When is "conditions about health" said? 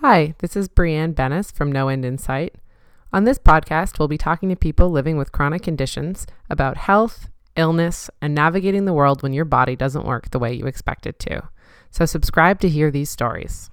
5.62-7.28